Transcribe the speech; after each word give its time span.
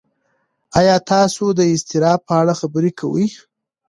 ایا 0.79 0.95
تاسو 1.11 1.43
د 1.57 1.59
اضطراب 1.73 2.19
په 2.27 2.33
اړه 2.41 2.53
خبرې 2.61 2.91
کوئ؟ 2.99 3.27